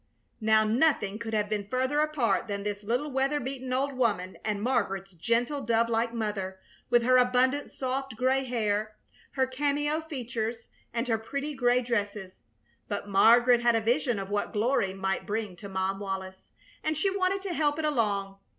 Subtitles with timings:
[0.39, 4.59] Now nothing could have been further apart than this little weather beaten old woman and
[4.59, 8.95] Margaret's gentle, dove like mother, with her abundant soft gray hair,
[9.33, 12.41] her cameo features, and her pretty, gray dresses;
[12.87, 16.49] but Margaret had a vision of what glory might bring to Mom Wallis,
[16.83, 18.39] and she wanted to help it along.